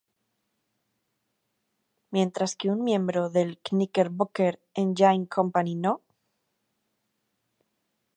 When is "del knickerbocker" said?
3.29-4.59